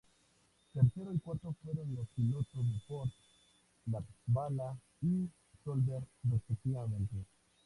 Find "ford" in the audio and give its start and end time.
2.87-3.07